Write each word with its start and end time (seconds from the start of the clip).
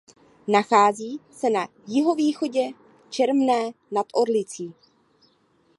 Nachází 0.47 1.19
se 1.31 1.49
na 1.49 1.67
jihovýchodě 1.87 2.69
Čermné 3.09 3.71
nad 3.91 4.05
Orlicí. 4.13 4.73